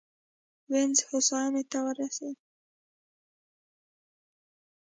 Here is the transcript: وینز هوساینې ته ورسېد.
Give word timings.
وینز 0.69 0.97
هوساینې 1.09 1.63
ته 1.71 1.79
ورسېد. 1.85 2.37